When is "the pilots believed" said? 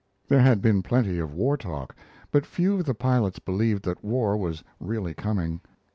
2.85-3.85